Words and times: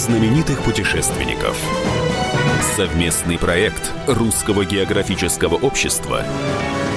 знаменитых 0.00 0.62
путешественников. 0.62 1.62
Совместный 2.74 3.36
проект 3.36 3.92
Русского 4.06 4.64
географического 4.64 5.56
общества 5.56 6.24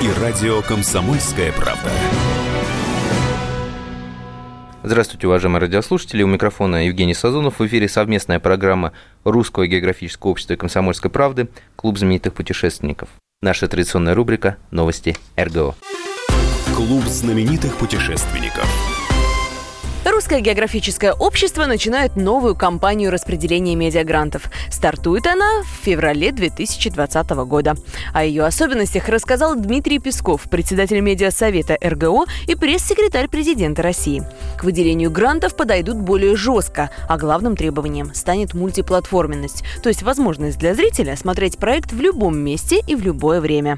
и 0.02 0.22
радио 0.22 0.62
«Комсомольская 0.62 1.52
правда». 1.52 1.92
Здравствуйте, 4.84 5.28
уважаемые 5.28 5.60
радиослушатели. 5.60 6.24
У 6.24 6.28
микрофона 6.28 6.86
Евгений 6.86 7.14
Сазонов. 7.14 7.60
В 7.60 7.68
эфире 7.68 7.90
совместная 7.90 8.40
программа 8.40 8.94
Русского 9.26 9.68
географического 9.68 10.32
общества 10.32 10.54
и 10.54 10.58
комсомольской 10.58 11.12
правды 11.12 11.50
«Клуб 11.76 11.98
знаменитых 11.98 12.34
путешественников». 12.34 13.10
Наша 13.42 13.68
традиционная 13.68 14.16
рубрика 14.16 14.56
«Новости 14.72 15.18
РГО». 15.38 15.76
Клуб 16.74 17.04
знаменитых 17.04 17.76
путешественников. 17.76 18.66
Русское 20.24 20.40
географическое 20.40 21.12
общество 21.12 21.66
начинает 21.66 22.16
новую 22.16 22.56
кампанию 22.56 23.12
распределения 23.12 23.76
медиагрантов. 23.76 24.44
Стартует 24.72 25.28
она 25.28 25.64
в 25.64 25.84
феврале 25.84 26.32
2020 26.32 27.30
года. 27.46 27.76
О 28.14 28.24
ее 28.24 28.46
особенностях 28.46 29.10
рассказал 29.10 29.58
Дмитрий 29.58 30.00
Песков, 30.00 30.44
председатель 30.44 31.02
медиасовета 31.02 31.78
РГО 31.84 32.24
и 32.48 32.56
пресс-секретарь 32.56 33.28
президента 33.28 33.82
России. 33.82 34.24
К 34.58 34.64
выделению 34.64 35.12
грантов 35.12 35.58
подойдут 35.58 35.98
более 35.98 36.38
жестко, 36.38 36.90
а 37.10 37.18
главным 37.18 37.58
требованием 37.58 38.14
станет 38.14 38.54
мультиплатформенность, 38.54 39.66
то 39.84 39.90
есть 39.90 40.04
возможность 40.04 40.58
для 40.58 40.74
зрителя 40.74 41.18
смотреть 41.18 41.58
проект 41.58 41.92
в 41.92 42.00
любом 42.00 42.38
месте 42.38 42.80
и 42.88 42.96
в 42.96 43.02
любое 43.02 43.42
время. 43.42 43.78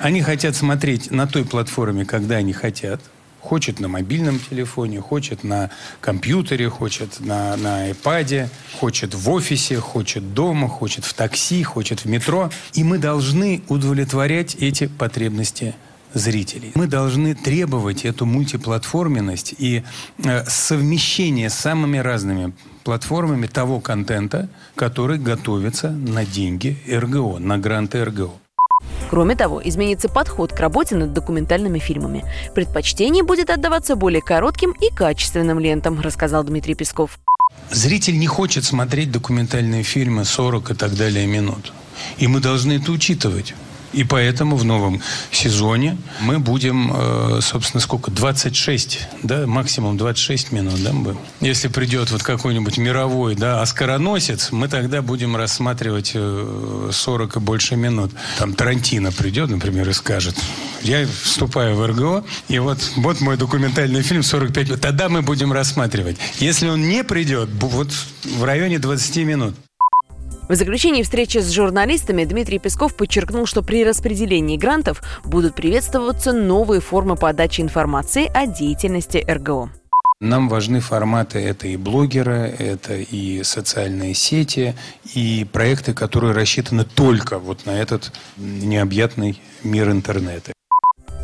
Они 0.00 0.22
хотят 0.22 0.56
смотреть 0.56 1.10
на 1.10 1.26
той 1.26 1.44
платформе, 1.44 2.06
когда 2.06 2.36
они 2.36 2.54
хотят– 2.54 3.02
Хочет 3.42 3.80
на 3.80 3.88
мобильном 3.88 4.38
телефоне, 4.38 5.00
хочет 5.00 5.42
на 5.42 5.70
компьютере, 6.00 6.70
хочет 6.70 7.18
на, 7.18 7.56
на 7.56 7.90
iPad, 7.90 8.48
хочет 8.78 9.14
в 9.14 9.30
офисе, 9.30 9.78
хочет 9.80 10.32
дома, 10.32 10.68
хочет 10.68 11.04
в 11.04 11.12
такси, 11.12 11.62
хочет 11.64 12.04
в 12.04 12.06
метро. 12.06 12.50
И 12.72 12.84
мы 12.84 12.98
должны 12.98 13.62
удовлетворять 13.68 14.54
эти 14.54 14.86
потребности 14.86 15.74
зрителей. 16.14 16.72
Мы 16.74 16.86
должны 16.86 17.34
требовать 17.34 18.04
эту 18.04 18.26
мультиплатформенность 18.26 19.54
и 19.58 19.82
э, 20.18 20.44
совмещение 20.44 21.50
с 21.50 21.54
самыми 21.54 21.98
разными 21.98 22.52
платформами 22.84 23.46
того 23.46 23.80
контента, 23.80 24.48
который 24.76 25.18
готовится 25.18 25.90
на 25.90 26.24
деньги 26.24 26.78
РГО, 26.88 27.38
на 27.38 27.58
гранты 27.58 28.04
РГО. 28.04 28.32
Кроме 29.12 29.36
того, 29.36 29.60
изменится 29.62 30.08
подход 30.08 30.54
к 30.54 30.58
работе 30.58 30.96
над 30.96 31.12
документальными 31.12 31.78
фильмами. 31.78 32.24
Предпочтение 32.54 33.22
будет 33.22 33.50
отдаваться 33.50 33.94
более 33.94 34.22
коротким 34.22 34.72
и 34.80 34.88
качественным 34.88 35.58
лентам, 35.58 36.00
рассказал 36.00 36.44
Дмитрий 36.44 36.74
Песков. 36.74 37.20
Зритель 37.70 38.18
не 38.18 38.26
хочет 38.26 38.64
смотреть 38.64 39.12
документальные 39.12 39.82
фильмы 39.82 40.24
40 40.24 40.70
и 40.70 40.74
так 40.74 40.96
далее 40.96 41.26
минут. 41.26 41.74
И 42.16 42.26
мы 42.26 42.40
должны 42.40 42.72
это 42.78 42.90
учитывать. 42.90 43.54
И 43.92 44.04
поэтому 44.04 44.56
в 44.56 44.64
новом 44.64 45.00
сезоне 45.30 45.98
мы 46.20 46.38
будем, 46.38 46.92
э, 46.94 47.40
собственно, 47.42 47.80
сколько? 47.80 48.10
26, 48.10 49.08
да, 49.22 49.46
максимум 49.46 49.96
26 49.96 50.52
минут, 50.52 50.82
да, 50.82 50.92
мы? 50.92 51.16
Если 51.40 51.68
придет 51.68 52.10
вот 52.10 52.22
какой-нибудь 52.22 52.78
мировой, 52.78 53.34
да, 53.34 53.60
оскароносец, 53.60 54.50
мы 54.50 54.68
тогда 54.68 55.02
будем 55.02 55.36
рассматривать 55.36 56.12
40 56.12 57.36
э, 57.36 57.38
и 57.38 57.42
больше 57.42 57.76
минут. 57.76 58.12
Там 58.38 58.54
Тарантино 58.54 59.12
придет, 59.12 59.50
например, 59.50 59.88
и 59.88 59.92
скажет, 59.92 60.36
я 60.82 61.06
вступаю 61.06 61.76
в 61.76 61.86
РГО, 61.86 62.24
и 62.48 62.58
вот, 62.58 62.78
вот 62.96 63.20
мой 63.20 63.36
документальный 63.36 64.02
фильм 64.02 64.22
45 64.22 64.68
минут. 64.68 64.80
Тогда 64.80 65.08
мы 65.08 65.22
будем 65.22 65.52
рассматривать. 65.52 66.16
Если 66.38 66.68
он 66.68 66.88
не 66.88 67.04
придет, 67.04 67.50
вот 67.60 67.92
в 68.24 68.44
районе 68.44 68.78
20 68.78 69.16
минут. 69.18 69.54
В 70.48 70.54
заключении 70.54 71.02
встречи 71.02 71.38
с 71.38 71.50
журналистами 71.50 72.24
Дмитрий 72.24 72.58
Песков 72.58 72.96
подчеркнул, 72.96 73.46
что 73.46 73.62
при 73.62 73.84
распределении 73.84 74.56
грантов 74.56 75.02
будут 75.24 75.54
приветствоваться 75.54 76.32
новые 76.32 76.80
формы 76.80 77.16
подачи 77.16 77.60
информации 77.60 78.30
о 78.34 78.46
деятельности 78.46 79.24
РГО. 79.26 79.70
Нам 80.20 80.48
важны 80.48 80.80
форматы, 80.80 81.40
это 81.40 81.66
и 81.66 81.76
блогеры, 81.76 82.54
это 82.58 82.94
и 82.94 83.42
социальные 83.42 84.14
сети, 84.14 84.74
и 85.14 85.44
проекты, 85.50 85.94
которые 85.94 86.32
рассчитаны 86.32 86.84
только 86.84 87.38
вот 87.38 87.66
на 87.66 87.70
этот 87.70 88.12
необъятный 88.36 89.40
мир 89.64 89.90
интернета. 89.90 90.52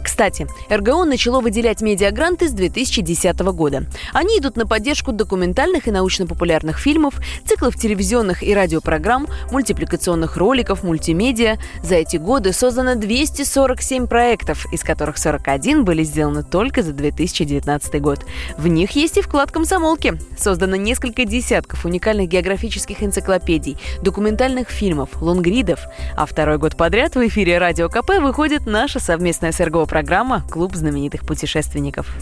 Кстати, 0.09 0.47
РГО 0.71 1.05
начало 1.05 1.43
выделять 1.43 1.83
медиагранты 1.83 2.49
с 2.49 2.53
2010 2.53 3.39
года. 3.41 3.85
Они 4.15 4.39
идут 4.39 4.57
на 4.57 4.67
поддержку 4.67 5.13
документальных 5.13 5.87
и 5.87 5.91
научно-популярных 5.91 6.79
фильмов, 6.79 7.21
циклов 7.45 7.77
телевизионных 7.77 8.43
и 8.43 8.55
радиопрограмм, 8.55 9.29
мультипликационных 9.51 10.39
роликов, 10.39 10.83
мультимедиа. 10.83 11.59
За 11.83 11.97
эти 11.97 12.17
годы 12.17 12.55
создано 12.55 12.95
247 12.95 14.07
проектов, 14.07 14.65
из 14.73 14.83
которых 14.83 15.19
41 15.19 15.85
были 15.85 16.03
сделаны 16.05 16.43
только 16.43 16.83
за 16.83 16.95
2019 16.95 18.01
год. 18.01 18.25
В 18.57 18.67
них 18.67 18.93
есть 18.93 19.19
и 19.19 19.21
вклад 19.21 19.53
комсомолки. 19.53 20.15
Создано 20.39 20.77
несколько 20.77 21.27
десятков 21.27 21.85
уникальных 21.85 22.29
географических 22.29 23.03
энциклопедий, 23.03 23.77
документальных 24.01 24.71
фильмов, 24.71 25.21
лонгридов. 25.21 25.81
А 26.17 26.25
второй 26.25 26.57
год 26.57 26.79
подряд 26.79 27.15
в 27.15 27.29
эфире 27.29 27.59
Радио 27.59 27.91
КП 27.91 28.13
выходит 28.23 28.65
наша 28.65 29.01
совместная 29.01 29.53
с 29.53 29.61
РГО 29.61 29.85
программа 29.85 29.98
программа 29.99 30.45
«Клуб 30.49 30.77
знаменитых 30.77 31.27
путешественников». 31.27 32.15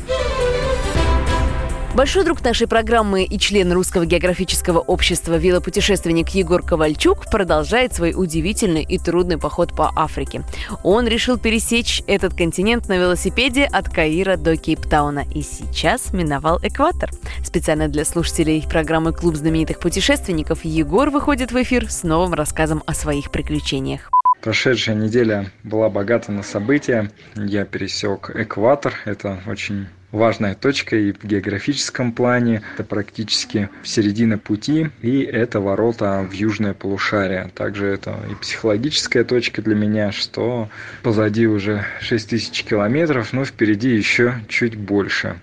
Большой 1.95 2.25
друг 2.25 2.43
нашей 2.43 2.67
программы 2.67 3.25
и 3.25 3.39
член 3.39 3.71
Русского 3.71 4.07
географического 4.07 4.79
общества 4.79 5.37
велопутешественник 5.37 6.31
Егор 6.31 6.63
Ковальчук 6.63 7.31
продолжает 7.31 7.93
свой 7.93 8.15
удивительный 8.17 8.83
и 8.83 8.97
трудный 8.97 9.37
поход 9.37 9.77
по 9.77 9.93
Африке. 9.95 10.43
Он 10.85 11.07
решил 11.07 11.37
пересечь 11.37 12.03
этот 12.07 12.33
континент 12.33 12.89
на 12.89 12.97
велосипеде 12.97 13.65
от 13.65 13.91
Каира 13.91 14.39
до 14.39 14.57
Кейптауна 14.57 15.27
и 15.35 15.43
сейчас 15.43 16.15
миновал 16.15 16.59
экватор. 16.63 17.11
Специально 17.45 17.89
для 17.89 18.07
слушателей 18.07 18.67
программы 18.67 19.13
«Клуб 19.13 19.37
знаменитых 19.37 19.81
путешественников» 19.81 20.65
Егор 20.65 21.11
выходит 21.11 21.53
в 21.53 21.63
эфир 21.63 21.91
с 21.91 22.05
новым 22.05 22.33
рассказом 22.33 22.83
о 22.87 22.95
своих 22.95 23.31
приключениях. 23.31 24.11
Прошедшая 24.47 24.95
неделя 24.95 25.51
была 25.65 25.91
богата 25.91 26.31
на 26.31 26.45
события. 26.45 27.11
Я 27.35 27.65
пересек 27.65 28.31
экватор. 28.33 28.95
Это 29.05 29.41
очень 29.45 29.89
важная 30.13 30.55
точка 30.55 30.95
и 30.95 31.11
в 31.11 31.25
географическом 31.25 32.13
плане. 32.13 32.63
Это 32.75 32.85
практически 32.85 33.71
середина 33.83 34.39
пути, 34.39 34.91
и 35.03 35.23
это 35.23 35.59
ворота 35.59 36.25
в 36.31 36.33
южное 36.33 36.75
полушарие. 36.75 37.51
Также 37.57 37.87
это 37.87 38.21
и 38.31 38.37
психологическая 38.37 39.25
точка 39.25 39.63
для 39.63 39.75
меня, 39.75 40.13
что 40.13 40.69
позади 41.03 41.49
уже 41.49 41.85
6000 42.01 42.63
километров, 42.63 43.33
но 43.33 43.45
впереди 43.45 43.97
еще 43.97 44.35
чуть 44.49 44.77
больше. 44.77 45.41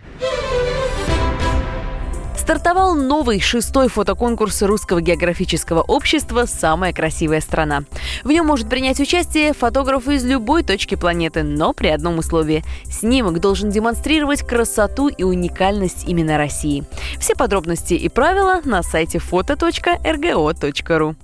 Стартовал 2.43 2.93
новый 2.93 3.39
шестой 3.39 3.87
фотоконкурс 3.87 4.63
Русского 4.63 4.99
географического 4.99 5.79
общества 5.79 6.43
«Самая 6.45 6.91
красивая 6.91 7.39
страна». 7.39 7.85
В 8.25 8.31
нем 8.31 8.45
может 8.47 8.67
принять 8.67 8.99
участие 8.99 9.53
фотограф 9.53 10.09
из 10.09 10.25
любой 10.25 10.63
точки 10.63 10.95
планеты, 10.95 11.43
но 11.43 11.71
при 11.71 11.87
одном 11.87 12.17
условии. 12.17 12.65
Снимок 12.83 13.39
должен 13.39 13.69
демонстрировать 13.69 14.45
красоту 14.45 15.07
и 15.07 15.23
уникальность 15.23 16.03
именно 16.05 16.37
России. 16.37 16.83
Все 17.17 17.33
подробности 17.33 17.93
и 17.93 18.09
правила 18.09 18.59
на 18.65 18.83
сайте 18.83 19.19
foto.rgo.ru. 19.19 21.15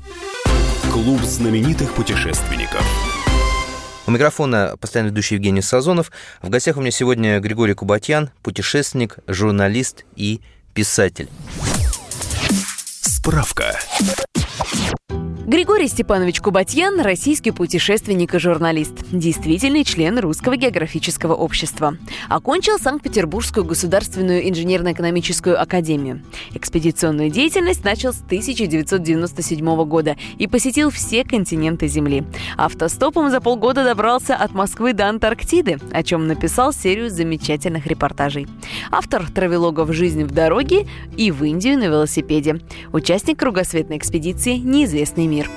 Клуб 0.90 1.22
знаменитых 1.24 1.96
путешественников. 1.96 2.82
У 4.08 4.12
микрофона 4.12 4.78
постоянно 4.80 5.10
ведущий 5.10 5.36
Евгений 5.36 5.62
Сазонов. 5.62 6.14
В 6.42 6.50
гостях 6.50 6.78
у 6.78 6.80
меня 6.80 6.92
сегодня 6.92 7.42
Григорий 7.42 7.74
Кубатьян, 7.74 8.30
путешественник, 8.42 9.18
журналист 9.28 10.06
и 10.16 10.40
писатель. 10.74 11.30
Справка. 13.02 13.80
Григорий 15.50 15.88
Степанович 15.88 16.42
Кубатьян– 16.42 17.00
российский 17.02 17.50
путешественник 17.50 18.36
и 18.36 18.38
журналист, 18.38 18.94
действительный 19.12 19.84
член 19.84 20.20
Русского 20.20 20.58
географического 20.58 21.34
общества. 21.34 21.98
Окончил 22.30 22.78
Санкт-Петербургскую 22.78 23.66
государственную 23.66 24.48
инженерно-экономическую 24.48 25.60
академию. 25.60 26.22
Экспедиционную 26.54 27.32
деятельность 27.32 27.84
начал 27.84 28.14
с 28.14 28.22
1997 28.22 29.86
года 29.86 30.18
и 30.38 30.46
посетил 30.46 30.92
все 30.92 31.24
континенты 31.24 31.88
Земли. 31.88 32.26
Автостопом 32.56 33.32
за 33.32 33.42
полгода 33.42 33.84
добрался 33.84 34.36
от 34.36 34.54
Москвы 34.54 34.94
до 34.94 35.10
Антарктиды, 35.10 35.80
о 35.92 36.04
чем 36.04 36.28
написал 36.28 36.74
серию 36.74 37.10
замечательных 37.10 37.88
репортажей. 37.88 38.48
Автор 38.92 39.26
травелогов 39.32 39.92
«Жизнь 39.94 40.26
в 40.26 40.32
дороге» 40.32 40.88
и 41.18 41.32
«В 41.32 41.44
Индию 41.44 41.80
на 41.80 41.86
велосипеде». 41.86 42.60
Участник 42.94 43.40
кругосветной 43.40 43.98
экспедиции 43.98 44.54
«Неизвестный 44.54 45.26
мир» 45.26 45.39
мир. 45.40 45.50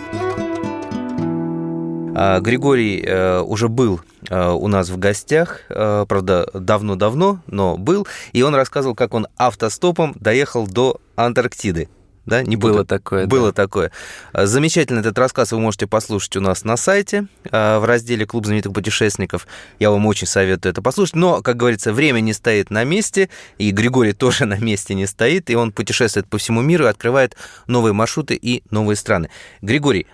А, 2.14 2.40
Григорий 2.40 3.02
э, 3.04 3.40
уже 3.40 3.68
был 3.68 4.00
э, 4.28 4.50
у 4.50 4.68
нас 4.68 4.90
в 4.90 4.98
гостях, 4.98 5.60
э, 5.70 6.04
правда, 6.06 6.46
давно-давно, 6.52 7.40
но 7.46 7.76
был, 7.76 8.06
и 8.32 8.42
он 8.42 8.54
рассказывал, 8.54 8.94
как 8.94 9.14
он 9.14 9.26
автостопом 9.36 10.14
доехал 10.20 10.66
до 10.66 11.00
Антарктиды. 11.16 11.88
Да? 12.26 12.42
Не 12.42 12.56
было 12.56 12.84
такое. 12.84 13.26
Было 13.26 13.52
да. 13.52 13.62
такое. 13.62 13.90
Замечательно 14.32 15.00
этот 15.00 15.18
рассказ 15.18 15.52
вы 15.52 15.60
можете 15.60 15.86
послушать 15.86 16.36
у 16.36 16.40
нас 16.40 16.64
на 16.64 16.76
сайте 16.76 17.26
в 17.44 17.84
разделе 17.84 18.26
«Клуб 18.26 18.46
знаменитых 18.46 18.72
путешественников». 18.72 19.46
Я 19.78 19.90
вам 19.90 20.06
очень 20.06 20.26
советую 20.26 20.72
это 20.72 20.82
послушать. 20.82 21.16
Но, 21.16 21.42
как 21.42 21.56
говорится, 21.56 21.92
время 21.92 22.20
не 22.20 22.32
стоит 22.32 22.70
на 22.70 22.84
месте, 22.84 23.28
и 23.58 23.70
Григорий 23.70 24.12
тоже 24.22 24.44
на 24.44 24.58
месте 24.58 24.94
не 24.94 25.06
стоит, 25.06 25.50
и 25.50 25.54
он 25.54 25.72
путешествует 25.72 26.28
по 26.28 26.38
всему 26.38 26.62
миру 26.62 26.84
и 26.84 26.88
открывает 26.88 27.36
новые 27.66 27.92
маршруты 27.92 28.34
и 28.34 28.62
новые 28.70 28.96
страны. 28.96 29.30
Григорий, 29.60 30.06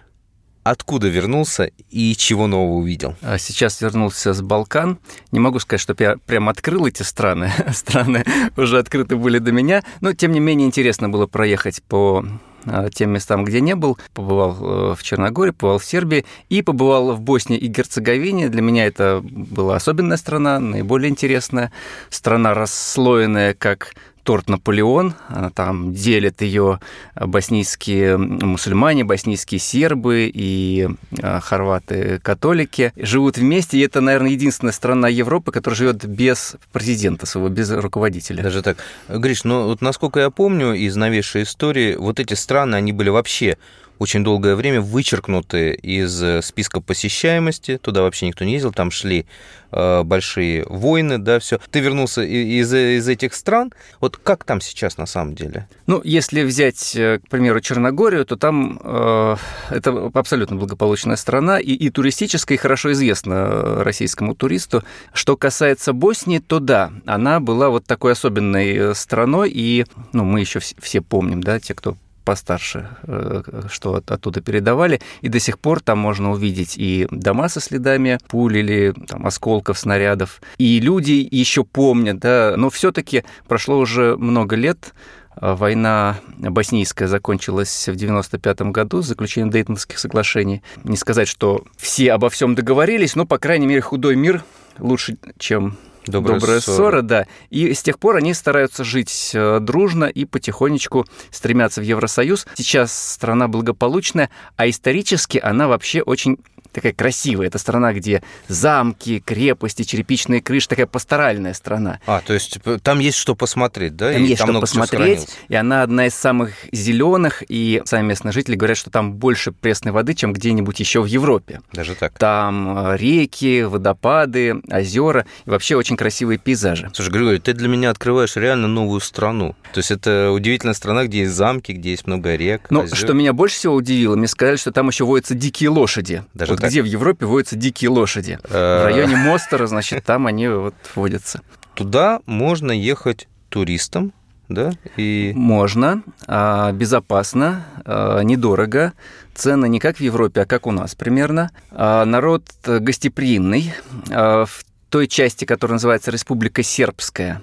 откуда 0.63 1.09
вернулся 1.09 1.71
и 1.91 2.15
чего 2.15 2.47
нового 2.47 2.77
увидел? 2.77 3.17
А 3.23 3.39
сейчас 3.39 3.81
вернулся 3.81 4.33
с 4.33 4.43
Балкан. 4.43 4.99
Не 5.33 5.41
могу 5.41 5.59
сказать, 5.59 5.81
что 5.81 5.95
я 5.99 6.17
прям 6.27 6.49
открыл 6.49 6.87
эти 6.87 7.03
страны. 7.03 7.53
страны 7.73 8.25
уже 8.57 8.79
открыты 8.79 9.17
были 9.17 9.39
до 9.39 9.53
меня. 9.53 9.83
Но, 10.01 10.13
тем 10.13 10.33
не 10.33 10.41
менее, 10.41 10.67
интересно 10.67 11.09
было 11.09 11.27
проехать 11.27 11.83
по 11.83 12.25
а, 12.67 12.91
тем 12.91 13.11
местам, 13.11 13.45
где 13.45 13.61
не 13.61 13.75
был. 13.75 13.99
Побывал 14.15 14.57
э, 14.61 14.95
в 14.95 15.03
Черногории, 15.03 15.53
побывал 15.53 15.79
в 15.79 15.85
Сербии 15.85 16.25
и 16.49 16.63
побывал 16.63 17.13
в 17.13 17.21
Боснии 17.21 17.59
и 17.59 17.67
Герцеговине. 17.67 18.49
Для 18.49 18.63
меня 18.63 18.87
это 18.87 19.21
была 19.23 19.77
особенная 19.77 20.17
страна, 20.17 20.61
наиболее 20.61 21.11
интересная. 21.11 21.73
Страна 22.11 22.55
расслоенная 22.55 23.55
как 23.55 23.95
торт 24.29 24.51
Наполеон. 24.51 25.15
Там 25.55 25.95
делят 25.95 26.43
ее 26.43 26.81
боснийские 27.15 28.19
мусульмане, 28.19 29.03
боснийские 29.03 29.59
сербы 29.59 30.31
и 30.31 30.87
а, 31.23 31.41
хорваты-католики. 31.41 32.93
Живут 32.95 33.39
вместе, 33.39 33.79
и 33.79 33.81
это, 33.81 34.03
наверное, 34.03 34.33
единственная 34.33 34.75
страна 34.75 35.09
Европы, 35.09 35.51
которая 35.51 35.79
живет 35.79 36.05
без 36.05 36.57
президента 36.73 37.25
своего, 37.25 37.49
без 37.49 37.71
руководителя. 37.71 38.43
Даже 38.43 38.61
так. 38.61 38.77
Гриш, 39.09 39.45
ну 39.45 39.65
вот 39.65 39.81
насколько 39.81 40.21
я 40.21 40.29
помню 40.29 40.75
из 40.75 40.95
новейшей 40.95 41.45
истории, 41.45 41.97
вот 41.97 42.21
эти 42.21 42.35
страны, 42.35 42.77
они 42.77 42.93
были 42.93 43.09
вообще 43.09 43.57
очень 43.99 44.25
долгое 44.25 44.55
время 44.55 44.81
вычеркнуты 44.81 45.73
из 45.73 46.23
э, 46.23 46.43
списка 46.43 46.81
посещаемости. 46.81 47.79
Туда 47.79 48.03
вообще 48.03 48.27
никто 48.27 48.45
не 48.45 48.53
ездил, 48.53 48.73
там 48.73 48.91
шли 48.91 49.27
э, 49.73 50.03
большие 50.03 50.65
войны, 50.67 51.19
да, 51.19 51.39
все. 51.39 51.59
Ты 51.71 51.81
вернулся 51.81 52.23
из, 52.23 52.73
из 52.73 53.09
этих 53.09 53.35
стран. 53.35 53.73
Вот 54.01 54.17
как 54.17 54.45
там 54.45 54.61
сейчас 54.61 54.97
на 54.99 55.07
самом 55.07 55.35
деле? 55.35 55.69
Ну, 55.87 56.01
если 56.05 56.43
взять, 56.43 56.95
э, 56.97 57.19
к 57.19 57.29
примеру, 57.29 57.61
Черногорию, 57.61 58.25
то 58.25 58.37
там 58.37 58.81
э, 58.83 59.37
это 59.71 60.11
абсолютно 60.15 60.57
благополучная 60.57 61.17
страна 61.17 61.59
и, 61.59 61.73
и 61.73 61.91
туристическая, 61.91 62.57
и 62.57 62.61
хорошо 62.61 62.93
известна 62.93 63.83
российскому 63.83 64.35
туристу. 64.35 64.85
Что 65.13 65.37
касается 65.37 65.93
Боснии, 65.93 66.39
то 66.39 66.61
да, 66.61 66.93
она 67.07 67.41
была 67.41 67.71
вот 67.71 67.85
такой 67.85 68.13
особенной 68.13 68.95
страной, 68.95 69.51
и 69.51 69.87
ну, 70.13 70.25
мы 70.25 70.41
еще 70.41 70.61
все 70.61 71.01
помним, 71.01 71.43
да, 71.43 71.61
те, 71.61 71.75
кто 71.75 71.97
постарше, 72.29 72.87
э, 73.05 73.43
что 73.71 73.95
оттуда 73.95 74.43
передавали, 74.43 75.01
и 75.23 75.31
до 75.31 75.41
сих 75.41 75.59
пор 75.59 75.81
там 75.81 75.99
можно 75.99 76.31
увидеть 76.31 76.75
и 76.77 77.09
дома 77.11 77.49
со 77.49 77.59
следами 77.59 78.19
пуль 78.29 78.59
или 78.59 78.93
там, 79.07 79.27
осколков, 79.27 79.79
снарядов, 79.79 80.43
и 80.59 80.79
люди 80.79 81.27
еще 81.31 81.65
помнят, 81.65 82.19
да, 82.19 82.53
но 82.59 82.69
все-таки 82.69 83.25
прошло 83.47 83.79
уже 83.79 84.19
много 84.19 84.57
лет, 84.57 84.93
а 85.37 85.57
Война 85.57 86.19
боснийская 86.37 87.09
закончилась 87.09 87.89
в 87.89 87.97
95 87.97 88.61
году 88.73 89.01
с 89.01 89.07
заключением 89.07 89.51
Дейтонских 89.51 89.99
соглашений. 89.99 90.63
Не 90.85 90.99
сказать, 90.99 91.29
что 91.29 91.65
все 91.79 92.13
обо 92.13 92.29
всем 92.29 92.55
договорились, 92.55 93.17
но, 93.17 93.25
по 93.25 93.39
крайней 93.39 93.67
мере, 93.67 93.81
худой 93.81 94.17
мир 94.17 94.45
лучше, 94.79 95.17
чем 95.39 95.79
Добрая, 96.09 96.41
Добрая 96.41 96.61
ссора. 96.61 96.77
ссора, 96.77 97.03
да. 97.03 97.27
И 97.51 97.73
с 97.75 97.83
тех 97.83 97.99
пор 97.99 98.17
они 98.17 98.35
стараются 98.35 98.85
жить 98.85 99.31
э, 99.35 99.61
дружно 99.61 100.05
и 100.07 100.25
потихонечку 100.25 101.07
стремятся 101.31 101.81
в 101.81 101.85
Евросоюз. 101.85 102.47
Сейчас 102.55 102.93
страна 102.93 103.49
благополучная, 103.49 104.31
а 104.57 104.69
исторически 104.69 105.39
она 105.43 105.69
вообще 105.69 106.03
очень 106.03 106.39
такая 106.79 106.93
красивая. 106.93 107.47
Это 107.47 107.59
страна, 107.59 107.93
где 107.93 108.23
замки, 108.49 109.21
крепости, 109.25 109.83
черепичные 109.83 110.41
крыши, 110.41 110.69
такая 110.69 110.87
пасторальная 110.87 111.55
страна. 111.55 112.01
А, 112.07 112.21
то 112.21 112.33
есть 112.33 112.59
э, 112.65 112.79
там 112.83 112.99
есть 112.99 113.19
что 113.19 113.35
посмотреть, 113.35 113.97
да? 113.97 114.13
Там 114.13 114.23
и 114.23 114.27
есть 114.27 114.39
там 114.39 114.51
что 114.51 114.61
посмотреть, 114.61 115.29
и 115.49 115.55
она 115.55 115.83
одна 115.83 116.07
из 116.07 116.15
самых 116.15 116.53
зеленых, 116.73 117.43
и 117.49 117.83
сами 117.85 118.09
местные 118.09 118.33
жители 118.33 118.57
говорят, 118.57 118.79
что 118.79 118.91
там 118.91 119.15
больше 119.15 119.53
пресной 119.53 119.93
воды, 119.93 120.15
чем 120.15 120.33
где-нибудь 120.33 120.79
еще 120.81 121.03
в 121.03 121.07
Европе. 121.07 121.61
Даже 121.73 121.95
так? 121.95 122.19
Там 122.19 122.93
э, 122.93 122.97
реки, 122.97 123.63
водопады, 123.63 124.61
озера, 124.71 125.27
и 125.47 125.51
вообще 125.51 125.77
очень 125.77 125.97
красивые 125.97 126.39
пейзажи. 126.39 126.91
Слушай, 126.95 127.11
Григорий, 127.11 127.39
ты 127.39 127.53
для 127.53 127.69
меня 127.69 127.91
открываешь 127.91 128.37
реально 128.37 128.69
новую 128.69 129.01
страну. 129.01 129.55
То 129.73 129.79
есть 129.79 129.91
это 129.91 130.31
удивительная 130.31 130.75
страна, 130.75 131.05
где 131.05 131.21
есть 131.21 131.33
замки, 131.33 131.73
где 131.73 131.91
есть 131.91 132.07
много 132.07 132.35
рек, 132.37 132.63
Ну, 132.71 132.87
что 132.87 133.13
меня 133.13 133.33
больше 133.33 133.57
всего 133.57 133.75
удивило, 133.75 134.17
мне 134.17 134.29
сказали, 134.29 134.57
что 134.57 134.73
там 134.73 134.89
еще 134.89 135.05
водятся 135.05 135.35
дикие 135.35 135.71
лошади. 135.71 136.25
Даже 136.35 136.53
вот 136.53 136.61
где 136.69 136.83
в 136.83 136.87
Европе 136.87 137.27
водятся 137.27 137.57
дикие 137.57 137.91
лошади. 137.91 138.39
В 138.49 138.85
районе 138.85 139.17
Мостера, 139.17 139.67
значит, 139.67 140.05
там 140.05 140.27
они 140.27 140.49
вот 140.49 140.75
водятся. 140.95 141.43
Туда 141.75 142.21
можно 142.27 142.73
ехать 142.73 143.29
туристам, 143.49 144.13
да? 144.49 144.73
И... 144.97 145.33
Можно, 145.37 146.03
а, 146.27 146.73
безопасно, 146.73 147.65
а, 147.85 148.21
недорого. 148.21 148.95
Цены 149.35 149.69
не 149.69 149.79
как 149.79 149.99
в 149.99 150.01
Европе, 150.01 150.43
а 150.43 150.47
как 150.47 150.67
у 150.67 150.73
нас 150.73 150.95
примерно. 150.95 151.51
А, 151.71 152.05
народ 152.05 152.45
гостеприимный. 152.65 153.73
В 154.07 154.49
той 154.91 155.07
части, 155.07 155.45
которая 155.45 155.75
называется 155.75 156.11
Республика 156.11 156.63
Сербская, 156.63 157.43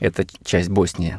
это 0.00 0.26
часть 0.44 0.70
Боснии, 0.70 1.18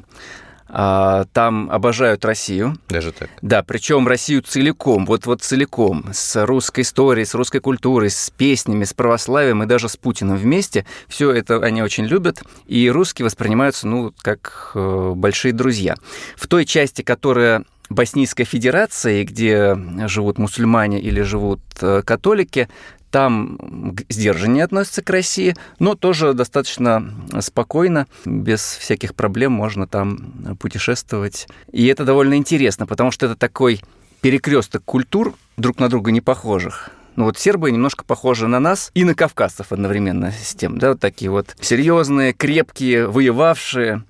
там 0.68 1.70
обожают 1.72 2.26
Россию. 2.26 2.78
Даже 2.90 3.12
так? 3.12 3.30
Да, 3.42 3.64
причем 3.64 4.08
Россию 4.08 4.42
целиком, 4.42 5.06
вот, 5.06 5.26
вот 5.26 5.42
целиком, 5.42 6.06
с 6.12 6.46
русской 6.46 6.82
историей, 6.82 7.26
с 7.26 7.34
русской 7.34 7.60
культурой, 7.60 8.10
с 8.10 8.30
песнями, 8.30 8.84
с 8.84 8.94
православием 8.94 9.64
и 9.64 9.66
даже 9.66 9.90
с 9.90 9.98
Путиным 9.98 10.38
вместе. 10.38 10.86
Все 11.08 11.32
это 11.32 11.58
они 11.64 11.82
очень 11.82 12.06
любят, 12.06 12.42
и 12.66 12.90
русские 12.90 13.26
воспринимаются, 13.26 13.88
ну, 13.88 14.14
как 14.22 14.72
э, 14.76 15.14
большие 15.16 15.54
друзья. 15.54 15.96
В 16.36 16.48
той 16.48 16.66
части, 16.66 17.02
которая 17.02 17.64
Боснийской 17.90 18.46
Федерации, 18.46 19.24
где 19.24 19.78
живут 20.08 20.38
мусульмане 20.38 21.00
или 21.00 21.22
живут 21.22 21.62
э, 21.82 22.02
католики, 22.06 22.68
там 23.12 23.96
сдержаннее 24.10 24.64
относятся 24.64 25.02
к 25.02 25.10
России, 25.10 25.56
но 25.80 25.96
тоже 25.96 26.34
достаточно 26.34 27.14
спокойно, 27.40 28.08
без 28.26 28.62
всяких 28.62 29.16
проблем 29.16 29.52
можно 29.52 29.88
там 29.88 30.58
путешествовать. 30.60 31.48
И 31.72 31.86
это 31.88 32.06
довольно 32.06 32.36
интересно, 32.36 32.86
потому 32.86 33.12
что 33.12 33.26
это 33.26 33.36
такой 33.36 33.82
перекресток 34.22 34.84
культур, 34.84 35.36
друг 35.58 35.80
на 35.80 35.90
друга 35.90 36.12
не 36.12 36.22
похожих. 36.22 36.92
Ну 37.16 37.26
вот 37.26 37.38
сербы 37.40 37.72
немножко 37.72 38.06
похожи 38.06 38.48
на 38.48 38.60
нас 38.60 38.92
и 38.94 39.04
на 39.04 39.16
кавказцев 39.16 39.72
одновременно 39.72 40.32
с 40.32 40.54
тем, 40.54 40.78
да, 40.78 40.90
вот 40.90 41.00
такие 41.00 41.32
вот 41.32 41.56
серьезные, 41.60 42.32
крепкие, 42.34 43.08
воевавшие, 43.08 44.04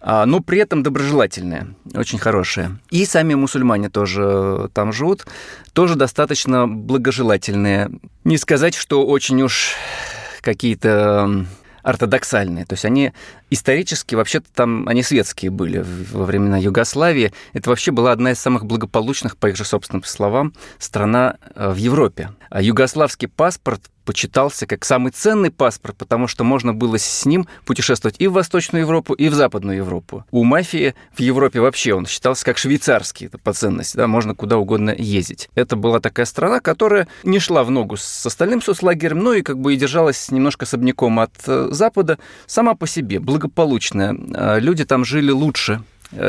но 0.00 0.40
при 0.40 0.60
этом 0.60 0.82
доброжелательные, 0.82 1.74
очень 1.94 2.18
хорошие. 2.18 2.78
И 2.90 3.04
сами 3.04 3.34
мусульмане 3.34 3.88
тоже 3.88 4.70
там 4.72 4.92
живут, 4.92 5.26
тоже 5.72 5.96
достаточно 5.96 6.68
благожелательные. 6.68 7.90
Не 8.24 8.38
сказать, 8.38 8.74
что 8.74 9.04
очень 9.04 9.42
уж 9.42 9.74
какие-то 10.40 11.46
ортодоксальные. 11.82 12.64
То 12.66 12.74
есть 12.74 12.84
они 12.84 13.12
исторически, 13.50 14.14
вообще-то 14.14 14.46
там, 14.54 14.88
они 14.88 15.02
светские 15.02 15.50
были 15.50 15.84
во 16.12 16.24
времена 16.24 16.58
Югославии. 16.58 17.32
Это 17.52 17.70
вообще 17.70 17.92
была 17.92 18.12
одна 18.12 18.32
из 18.32 18.38
самых 18.38 18.64
благополучных, 18.64 19.36
по 19.36 19.48
их 19.48 19.56
же 19.56 19.64
собственным 19.64 20.04
словам, 20.04 20.52
страна 20.78 21.36
э, 21.54 21.70
в 21.70 21.76
Европе. 21.76 22.30
А 22.50 22.62
югославский 22.62 23.28
паспорт 23.28 23.90
почитался 24.08 24.66
как 24.66 24.86
самый 24.86 25.12
ценный 25.12 25.50
паспорт, 25.50 25.94
потому 25.98 26.28
что 26.28 26.42
можно 26.42 26.72
было 26.72 26.98
с 26.98 27.26
ним 27.26 27.46
путешествовать 27.66 28.16
и 28.18 28.26
в 28.26 28.32
Восточную 28.32 28.80
Европу, 28.80 29.12
и 29.12 29.28
в 29.28 29.34
Западную 29.34 29.76
Европу. 29.76 30.24
У 30.30 30.44
мафии 30.44 30.94
в 31.14 31.20
Европе 31.20 31.60
вообще 31.60 31.92
он 31.92 32.06
считался 32.06 32.42
как 32.42 32.56
швейцарский 32.56 33.26
это 33.26 33.36
по 33.36 33.52
ценности, 33.52 33.98
да, 33.98 34.06
можно 34.06 34.34
куда 34.34 34.56
угодно 34.56 34.94
ездить. 34.96 35.50
Это 35.54 35.76
была 35.76 36.00
такая 36.00 36.24
страна, 36.24 36.60
которая 36.60 37.06
не 37.22 37.38
шла 37.38 37.64
в 37.64 37.70
ногу 37.70 37.98
с 37.98 38.24
остальным 38.24 38.62
соцлагерем, 38.62 39.18
но 39.18 39.34
и 39.34 39.42
как 39.42 39.58
бы 39.58 39.74
и 39.74 39.76
держалась 39.76 40.30
немножко 40.30 40.64
особняком 40.64 41.20
от 41.20 41.34
э, 41.46 41.68
Запада 41.72 42.18
сама 42.46 42.74
по 42.74 42.86
себе, 42.86 43.20
благополучная. 43.38 44.58
Люди 44.58 44.84
там 44.84 45.04
жили 45.04 45.30
лучше, 45.30 45.80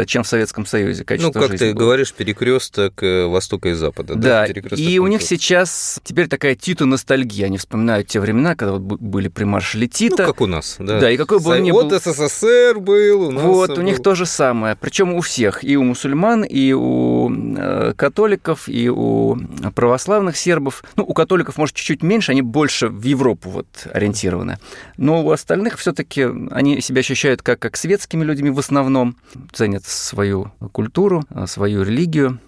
чем 0.06 0.24
в 0.24 0.28
Советском 0.28 0.66
Союзе. 0.66 1.04
Качество 1.06 1.32
ну, 1.34 1.48
как 1.48 1.58
ты 1.58 1.74
было. 1.74 1.80
говоришь, 1.80 2.14
перекресток 2.14 3.02
э, 3.02 3.26
Востока 3.26 3.70
и 3.70 3.74
Запада. 3.74 4.16
Да, 4.16 4.46
да? 4.48 4.76
и 4.76 5.00
у 5.00 5.08
них 5.08 5.22
сейчас 5.22 6.00
теперь 6.04 6.28
такая 6.28 6.56
Тита-ностальгия. 6.56 7.46
Они 7.46 7.58
вспоминают 7.58 8.08
те 8.08 8.20
времена, 8.20 8.56
когда 8.56 8.74
вот 8.74 8.82
были 8.82 9.30
при 9.30 9.46
маршале 9.46 9.88
Тита. 9.88 10.24
Ну, 10.24 10.28
как 10.28 10.42
у 10.42 10.48
нас, 10.48 10.76
да. 10.80 11.00
Да, 11.00 11.12
и 11.12 11.18
какой 11.18 11.40
бы 11.40 11.52
он 11.52 11.64
ни 11.64 11.72
был... 11.72 11.84
Вот 11.84 11.94
СССР 11.94 12.80
был, 12.80 13.28
у 13.28 13.32
нас 13.32 13.44
Вот, 13.44 13.70
был. 13.70 13.80
у 13.80 13.82
них 13.82 14.02
то 14.02 14.16
же 14.16 14.26
самое. 14.26 14.76
Причем 14.76 15.14
у 15.14 15.22
всех, 15.22 15.64
и 15.64 15.78
у 15.78 15.84
мусульман, 15.84 16.44
и 16.44 16.74
у 16.74 17.32
э, 17.32 17.94
католиков, 17.96 18.68
и 18.68 18.90
у 18.90 19.38
православных 19.76 20.36
сербов. 20.36 20.84
Ну, 20.98 21.06
у 21.06 21.14
католиков, 21.14 21.58
может, 21.58 21.76
чуть-чуть 21.76 22.04
меньше, 22.04 22.34
они 22.34 22.42
больше 22.42 22.90
в 22.90 23.04
Европу 23.04 23.50
вот 23.50 23.68
ориентированы. 23.94 24.58
Но 24.98 25.24
у 25.24 25.32
остальных 25.32 25.78
все 25.78 25.94
таки 25.94 26.28
они 26.52 26.82
себя 26.82 27.00
ощущают 27.00 27.42
как, 27.42 27.60
как 27.60 27.78
светскими 27.78 28.26
людьми 28.26 28.50
в 28.50 28.60
основном. 28.60 29.16
За 29.54 29.69
ценят 29.70 29.86
свою 29.86 30.52
культуру, 30.72 31.24
свою 31.46 31.84
религию, 31.84 32.40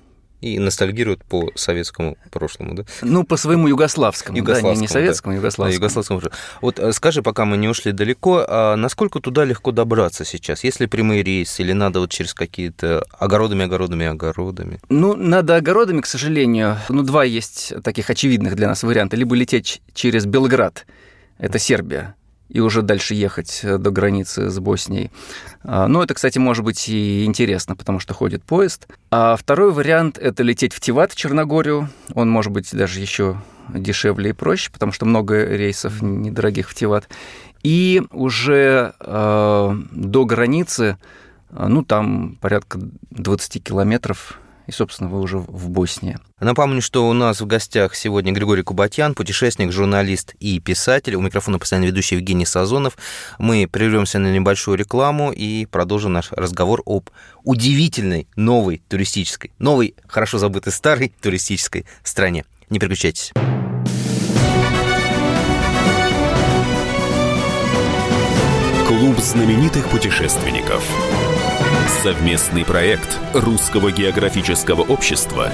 и 0.42 0.58
ностальгируют 0.58 1.24
по 1.24 1.52
советскому 1.54 2.18
прошлому, 2.32 2.74
да? 2.74 2.84
Ну, 3.04 3.24
по 3.24 3.38
своему 3.38 3.68
югославскому, 3.68 4.36
югославскому 4.36 4.74
да, 4.74 4.76
не, 4.76 4.82
не 4.82 4.88
советскому, 4.88 5.34
да. 5.34 5.38
югославскому. 5.38 5.70
Да, 5.70 5.76
югославскому 5.76 6.18
уже. 6.18 6.32
Вот 6.62 6.80
э, 6.80 6.92
скажи, 6.94 7.22
пока 7.22 7.46
мы 7.46 7.58
не 7.58 7.68
ушли 7.68 7.92
далеко, 7.92 8.44
а 8.48 8.76
насколько 8.76 9.20
туда 9.20 9.46
легко 9.46 9.72
добраться 9.72 10.26
сейчас? 10.26 10.64
Есть 10.64 10.80
ли 10.80 10.88
прямые 10.88 11.22
рейсы 11.22 11.62
или 11.62 11.74
надо 11.74 12.00
вот 12.00 12.10
через 12.10 12.34
какие-то 12.34 13.06
огородами, 13.20 13.66
огородами, 13.66 14.08
огородами? 14.08 14.80
Ну, 14.90 15.16
надо 15.16 15.58
огородами, 15.58 16.02
к 16.02 16.08
сожалению. 16.08 16.80
Ну, 16.90 17.04
два 17.04 17.24
есть 17.24 17.76
таких 17.84 18.10
очевидных 18.10 18.56
для 18.56 18.68
нас 18.68 18.82
варианта. 18.82 19.18
Либо 19.18 19.36
лететь 19.36 19.84
через 19.94 20.26
Белград, 20.26 20.88
это 21.38 21.60
Сербия, 21.60 22.16
и 22.52 22.60
уже 22.60 22.82
дальше 22.82 23.16
ехать 23.16 23.62
э, 23.64 23.78
до 23.78 23.92
границы 23.92 24.50
с 24.50 24.60
Боснией. 24.60 25.10
А, 25.64 25.88
ну, 25.88 26.02
это, 26.02 26.14
кстати, 26.14 26.38
может 26.38 26.66
быть 26.66 26.90
и 26.90 27.24
интересно, 27.24 27.76
потому 27.76 28.00
что 28.00 28.14
ходит 28.14 28.44
поезд. 28.44 28.88
А 29.10 29.38
второй 29.38 29.72
вариант– 29.72 30.18
это 30.22 30.44
лететь 30.44 30.74
в 30.74 30.82
Тиват, 30.82 31.16
Черногорию. 31.16 31.90
Он 32.14 32.30
может 32.30 32.52
быть 32.52 32.70
даже 32.76 33.00
еще 33.00 33.38
дешевле 33.70 34.32
и 34.32 34.34
проще, 34.34 34.70
потому 34.70 34.92
что 34.92 35.06
много 35.06 35.46
рейсов 35.46 36.02
недорогих 36.02 36.70
в 36.70 36.76
Тиват. 36.76 37.08
И 37.64 38.02
уже 38.12 38.94
э, 39.00 39.76
до 39.92 40.26
границы, 40.26 40.98
э, 41.52 41.68
ну, 41.68 41.86
там 41.86 42.38
порядка 42.42 42.80
20 43.12 43.64
километров 43.64 44.41
и, 44.72 44.74
собственно, 44.74 45.10
вы 45.10 45.20
уже 45.20 45.38
в 45.38 45.70
Боснии. 45.70 46.18
Напомню, 46.40 46.82
что 46.82 47.10
у 47.10 47.12
нас 47.12 47.42
в 47.42 47.46
гостях 47.46 47.94
сегодня 47.94 48.32
Григорий 48.32 48.64
Кубатьян, 48.64 49.14
путешественник, 49.14 49.74
журналист 49.74 50.34
и 50.40 50.62
писатель. 50.62 51.16
У 51.16 51.22
микрофона 51.22 51.60
постоянно 51.60 51.88
ведущий 51.88 52.16
Евгений 52.16 52.46
Сазонов. 52.46 52.98
Мы 53.38 53.68
прервемся 53.70 54.18
на 54.18 54.32
небольшую 54.34 54.78
рекламу 54.78 55.34
и 55.34 55.66
продолжим 55.66 56.14
наш 56.14 56.32
разговор 56.32 56.82
об 56.86 57.10
удивительной 57.44 58.28
новой 58.38 58.82
туристической, 58.88 59.52
новой, 59.60 59.94
хорошо 60.08 60.38
забытой 60.38 60.72
старой 60.72 61.12
туристической 61.22 61.86
стране. 62.04 62.46
Не 62.70 62.80
переключайтесь. 62.80 63.34
Клуб 69.02 69.18
знаменитых 69.18 69.90
путешественников. 69.90 70.88
Совместный 72.04 72.64
проект 72.64 73.18
Русского 73.34 73.92
географического 73.92 74.82
общества 74.82 75.50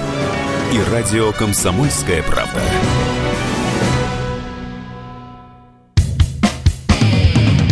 и 0.70 0.92
радио 0.92 1.32
«Комсомольская 1.32 2.22
правда». 2.22 2.60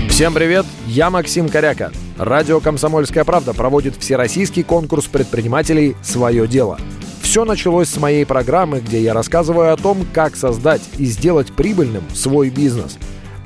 Всем 0.08 0.32
привет, 0.32 0.64
я 0.86 1.10
Максим 1.10 1.50
Коряка. 1.50 1.92
Радио 2.16 2.60
«Комсомольская 2.60 3.24
правда» 3.24 3.52
проводит 3.52 3.96
всероссийский 3.96 4.62
конкурс 4.62 5.04
предпринимателей 5.04 5.94
«Свое 6.02 6.48
дело». 6.48 6.80
Все 7.20 7.44
началось 7.44 7.90
с 7.90 7.98
моей 7.98 8.24
программы, 8.24 8.80
где 8.80 9.02
я 9.02 9.12
рассказываю 9.12 9.74
о 9.74 9.76
том, 9.76 10.06
как 10.14 10.36
создать 10.36 10.80
и 10.96 11.04
сделать 11.04 11.52
прибыльным 11.52 12.04
свой 12.14 12.48
бизнес. 12.48 12.96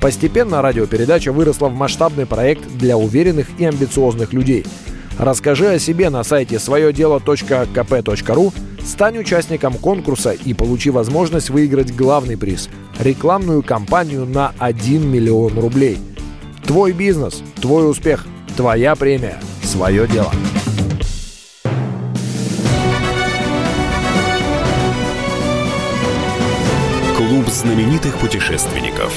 Постепенно 0.01 0.61
радиопередача 0.61 1.31
выросла 1.31 1.69
в 1.69 1.75
масштабный 1.75 2.25
проект 2.25 2.67
для 2.77 2.97
уверенных 2.97 3.47
и 3.57 3.65
амбициозных 3.65 4.33
людей– 4.33 4.65
Расскажи 5.21 5.67
о 5.67 5.77
себе 5.77 6.09
на 6.09 6.23
сайте 6.23 6.57
своедело.кп.ру, 6.57 8.53
стань 8.83 9.19
участником 9.19 9.73
конкурса 9.75 10.31
и 10.31 10.55
получи 10.55 10.89
возможность 10.89 11.51
выиграть 11.51 11.95
главный 11.95 12.37
приз– 12.37 12.69
рекламную 12.99 13.61
кампанию 13.61 14.25
на 14.25 14.53
1 14.57 15.07
миллион 15.07 15.59
рублей. 15.59 15.99
Твой 16.63 16.91
бизнес, 16.93 17.43
твой 17.61 17.87
успех, 17.89 18.25
твоя 18.57 18.95
премия, 18.95 19.39
свое 19.61 20.07
дело. 20.07 20.31
Клуб 27.15 27.47
знаменитых 27.47 28.17
путешественников. 28.17 29.13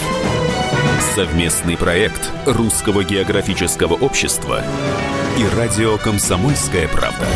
Совместный 1.00 1.76
проект 1.76 2.30
Русского 2.46 3.02
географического 3.02 3.94
общества 3.94 4.62
и 5.36 5.56
радио 5.56 5.98
«Комсомольская 5.98 6.86
правда». 6.86 7.26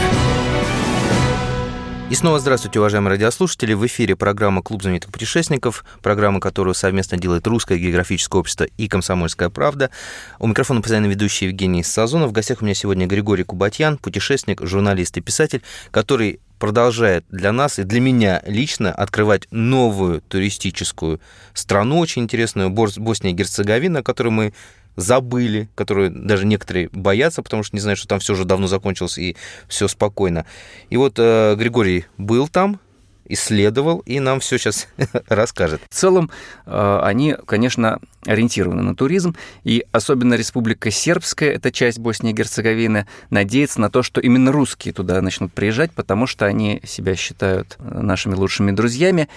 И 2.08 2.14
снова 2.14 2.38
здравствуйте, 2.38 2.78
уважаемые 2.78 3.10
радиослушатели. 3.10 3.74
В 3.74 3.84
эфире 3.86 4.16
программа 4.16 4.62
«Клуб 4.62 4.82
знаменитых 4.82 5.12
путешественников», 5.12 5.84
программа, 6.02 6.40
которую 6.40 6.74
совместно 6.74 7.18
делает 7.18 7.46
Русское 7.48 7.78
географическое 7.78 8.40
общество 8.40 8.64
и 8.64 8.88
«Комсомольская 8.88 9.50
правда». 9.50 9.90
У 10.38 10.46
микрофона 10.46 10.80
постоянно 10.80 11.06
ведущий 11.06 11.46
Евгений 11.46 11.82
Сазонов. 11.82 12.30
В 12.30 12.32
гостях 12.32 12.62
у 12.62 12.64
меня 12.64 12.74
сегодня 12.74 13.06
Григорий 13.06 13.44
Кубатьян, 13.44 13.98
путешественник, 13.98 14.62
журналист 14.62 15.16
и 15.18 15.20
писатель, 15.20 15.62
который 15.90 16.40
продолжает 16.58 17.24
для 17.30 17.52
нас 17.52 17.78
и 17.78 17.84
для 17.84 18.00
меня 18.00 18.42
лично 18.46 18.92
открывать 18.92 19.46
новую 19.50 20.20
туристическую 20.22 21.20
страну, 21.54 21.98
очень 21.98 22.22
интересную, 22.22 22.70
Босния 22.70 23.30
и 23.30 23.34
Герцеговина, 23.34 24.02
которую 24.02 24.32
мы 24.32 24.52
забыли, 24.96 25.68
которые 25.74 26.10
даже 26.10 26.44
некоторые 26.44 26.88
боятся, 26.92 27.42
потому 27.42 27.62
что 27.62 27.76
не 27.76 27.80
знают, 27.80 27.98
что 27.98 28.08
там 28.08 28.18
все 28.18 28.32
уже 28.32 28.44
давно 28.44 28.66
закончилось 28.66 29.16
и 29.18 29.36
все 29.68 29.86
спокойно. 29.86 30.44
И 30.90 30.96
вот 30.96 31.14
э, 31.18 31.54
Григорий 31.56 32.06
был 32.16 32.48
там, 32.48 32.80
исследовал 33.28 33.98
и 34.00 34.20
нам 34.20 34.40
все 34.40 34.58
сейчас 34.58 34.88
расскажет. 35.28 35.80
В 35.88 35.94
целом 35.94 36.30
э, 36.66 37.00
они, 37.02 37.36
конечно, 37.46 38.00
ориентированы 38.26 38.82
на 38.82 38.94
туризм, 38.94 39.36
и 39.64 39.84
особенно 39.92 40.34
Республика 40.34 40.90
Сербская, 40.90 41.52
эта 41.52 41.70
часть 41.70 41.98
Боснии 41.98 42.30
и 42.30 42.34
Герцеговины, 42.34 43.06
надеется 43.30 43.80
на 43.80 43.90
то, 43.90 44.02
что 44.02 44.20
именно 44.20 44.52
русские 44.52 44.92
туда 44.92 45.20
начнут 45.22 45.52
приезжать, 45.52 45.92
потому 45.92 46.26
что 46.26 46.46
они 46.46 46.80
себя 46.84 47.14
считают 47.14 47.76
э, 47.78 48.00
нашими 48.00 48.34
лучшими 48.34 48.70
друзьями 48.70 49.28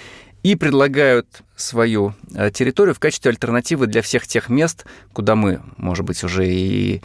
и 0.44 0.56
предлагают 0.56 1.28
свою 1.56 2.16
э, 2.34 2.50
территорию 2.52 2.96
в 2.96 3.00
качестве 3.00 3.30
альтернативы 3.30 3.88
для 3.88 4.02
всех 4.02 4.26
тех 4.28 4.50
мест, 4.50 4.86
куда 5.14 5.36
мы, 5.36 5.62
может 5.78 6.06
быть, 6.06 6.24
уже 6.24 6.48
и 6.48 7.02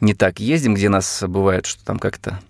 не 0.00 0.14
так 0.14 0.40
ездим, 0.40 0.74
где 0.74 0.88
нас 0.88 1.22
бывает, 1.26 1.66
что 1.66 1.84
там 1.84 1.98
как-то 1.98 2.40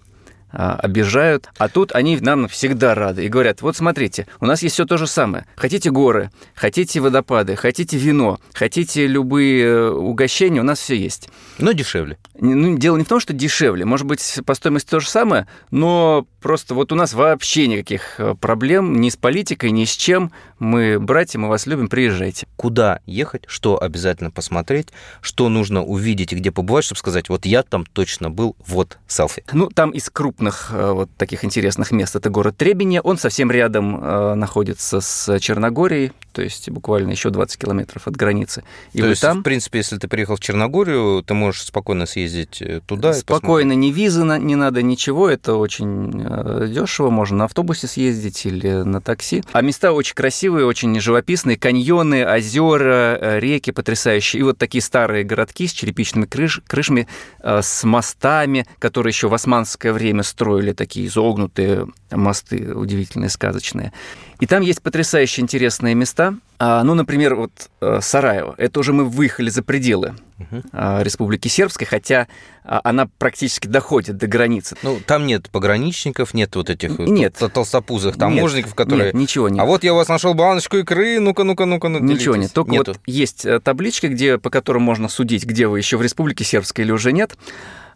а, 0.53 0.77
обижают. 0.77 1.49
А 1.59 1.69
тут 1.69 1.93
они 1.93 2.17
нам 2.19 2.49
всегда 2.49 2.95
рады 2.95 3.25
и 3.25 3.29
говорят, 3.29 3.63
вот 3.63 3.77
смотрите, 3.77 4.27
у 4.41 4.47
нас 4.47 4.63
есть 4.63 4.75
все 4.75 4.85
то 4.85 4.97
же 4.97 5.07
самое. 5.07 5.47
Хотите 5.57 5.91
горы, 5.91 6.31
хотите 6.55 7.01
водопады, 7.01 7.57
хотите 7.57 7.97
вино, 7.97 8.39
хотите 8.53 9.07
любые 9.07 9.65
э, 9.65 9.91
угощения, 9.91 10.61
у 10.61 10.65
нас 10.65 10.79
все 10.79 10.97
есть. 10.97 11.29
Но 11.59 11.73
дешевле. 11.73 12.19
Ну, 12.39 12.77
дело 12.79 12.97
не 12.97 13.05
в 13.05 13.09
том, 13.09 13.21
что 13.21 13.33
дешевле. 13.33 13.85
Может 13.85 14.07
быть, 14.07 14.41
по 14.45 14.55
стоимости 14.55 14.91
то 14.91 15.01
же 15.01 15.09
самое, 15.09 15.47
но 15.71 16.27
просто 16.41 16.75
вот 16.75 16.93
у 16.93 16.95
нас 16.95 17.15
вообще 17.15 17.67
никаких 17.67 18.19
э, 18.19 18.35
проблем 18.35 19.01
ни 19.01 19.09
с 19.09 19.17
политикой, 19.17 19.71
ни 19.71 19.85
с 19.85 19.93
чем. 19.93 20.33
Мы 20.59 20.99
братья, 20.99 21.39
мы 21.39 21.49
вас 21.49 21.67
любим, 21.67 21.89
приезжайте. 21.89 22.47
Куда 22.57 23.01
ехать, 23.07 23.45
что 23.47 23.81
обязательно 23.83 24.31
посмотреть, 24.31 24.89
что 25.21 25.49
нужно 25.49 25.85
увидеть 25.85 26.33
и 26.33 26.37
где 26.37 26.51
побывать, 26.51 26.85
чтобы 26.85 26.99
сказать, 26.99 27.29
вот 27.29 27.47
я 27.47 27.63
там 27.63 27.87
точно 27.87 28.31
был, 28.31 28.57
вот 28.67 28.99
селфи. 29.07 29.45
Ну, 29.53 29.69
там 29.69 29.91
из 29.91 30.11
крупных 30.11 30.71
э, 30.73 30.93
вот 30.93 31.11
таких 31.17 31.45
интересных 31.45 31.93
мест 31.93 32.17
это 32.17 32.31
город 32.31 32.57
Требенье. 32.57 33.01
Он 33.01 33.19
совсем 33.19 33.51
рядом 33.51 34.03
э, 34.03 34.35
находится 34.35 35.01
с 35.01 35.39
Черногорией, 35.39 36.13
то 36.41 36.45
есть 36.45 36.71
буквально 36.71 37.11
еще 37.11 37.29
20 37.29 37.61
километров 37.61 38.09
от 38.09 38.17
границы. 38.17 38.65
И 38.95 39.01
то 39.03 39.09
есть, 39.09 39.21
там... 39.21 39.41
в 39.41 39.43
принципе, 39.43 39.81
если 39.81 39.99
ты 39.99 40.09
приехал 40.09 40.37
в 40.37 40.41
Черногорию, 40.41 41.23
ты 41.23 41.35
можешь 41.35 41.65
спокойно 41.65 42.07
съездить 42.07 42.63
э, 42.63 42.81
туда. 42.87 43.13
Спокойно, 43.13 43.73
не 43.73 43.93
визы 43.93 44.23
не 44.23 44.57
надо, 44.57 44.81
ничего. 44.81 45.29
Это 45.29 45.57
очень 45.57 46.25
э, 46.25 46.69
дешево. 46.75 47.11
Можно 47.11 47.37
на 47.37 47.45
автобусе 47.45 47.89
съездить 47.89 48.47
или 48.47 48.71
на 48.71 49.03
такси. 49.03 49.45
А 49.53 49.61
места 49.61 49.93
очень 49.93 50.15
красивые, 50.15 50.65
очень 50.65 50.99
живописные. 50.99 51.59
Каньоны, 51.59 52.27
озера, 52.27 53.19
э, 53.21 53.39
реки 53.39 53.71
потрясающие. 53.71 54.41
И 54.41 54.43
вот 54.43 54.57
такие 54.57 54.81
старые 54.81 55.25
городки 55.25 55.67
с 55.67 55.73
черепичными 55.73 56.25
крыш, 56.25 56.63
крышами, 56.67 57.07
с 57.45 57.85
мостами, 57.85 58.67
которые 58.79 59.11
еще 59.11 59.29
в 59.29 59.35
османское 59.35 59.93
время 59.93 60.23
строили 60.23 60.73
такие 60.73 61.07
изогнутые 61.07 61.87
мосты 62.11 62.73
удивительные, 62.75 63.29
сказочные. 63.29 63.93
И 64.41 64.47
там 64.47 64.63
есть 64.63 64.83
потрясающе 64.83 65.43
интересные 65.43 65.95
места. 65.95 66.35
А, 66.59 66.83
ну, 66.83 66.95
например, 66.95 67.35
вот 67.35 67.53
э, 67.81 68.01
Сараево. 68.03 68.55
Это 68.59 68.81
уже 68.81 68.93
мы 68.93 69.05
выехали 69.05 69.51
за 69.51 69.63
пределы 69.63 70.15
угу. 70.39 70.63
Республики 70.73 71.49
Сербской, 71.49 71.87
хотя 71.87 72.27
а, 72.65 72.81
она 72.85 73.09
практически 73.19 73.67
доходит 73.67 74.17
до 74.17 74.27
границы. 74.27 74.77
Ну, 74.83 74.99
там 75.07 75.27
нет 75.27 75.51
пограничников, 75.51 76.35
нет 76.35 76.57
вот 76.57 76.71
этих 76.71 76.99
нет. 76.99 77.35
толстопузых 77.53 78.17
таможенников, 78.17 78.71
нет, 78.71 78.77
которые... 78.77 79.07
Нет, 79.07 79.15
ничего 79.15 79.49
нет. 79.49 79.61
А 79.61 79.65
вот 79.65 79.85
я 79.85 79.93
у 79.93 79.97
вас 79.97 80.09
нашел 80.09 80.35
баночку 80.35 80.79
икры, 80.79 81.21
ну-ка, 81.21 81.45
ну-ка, 81.45 81.67
ну-ка. 81.67 81.89
Ну 81.89 81.99
ничего 81.99 82.37
нет, 82.37 82.53
только 82.53 82.71
Нету. 82.71 82.93
вот 82.93 83.01
есть 83.07 83.45
э, 83.45 83.61
табличка, 83.61 84.09
где, 84.09 84.39
по 84.39 84.51
которым 84.51 84.83
можно 84.83 85.09
судить, 85.09 85.45
где 85.45 85.67
вы 85.67 85.79
еще 85.79 85.97
в 85.97 86.03
Республике 86.03 86.45
Сербской 86.45 86.85
или 86.85 86.93
уже 86.93 87.13
нет. 87.13 87.37